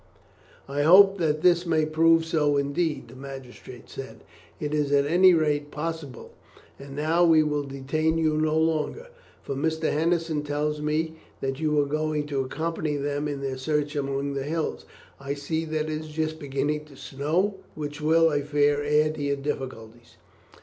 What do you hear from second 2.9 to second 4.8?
the magistrate said. "It